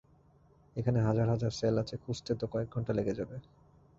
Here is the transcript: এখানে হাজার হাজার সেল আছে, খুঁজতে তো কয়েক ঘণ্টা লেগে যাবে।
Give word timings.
এখানে 0.75 0.99
হাজার 1.07 1.27
হাজার 1.29 1.51
সেল 1.59 1.75
আছে, 1.83 1.95
খুঁজতে 2.03 2.31
তো 2.39 2.45
কয়েক 2.47 2.69
ঘণ্টা 2.75 2.91
লেগে 2.97 3.17
যাবে। 3.19 3.35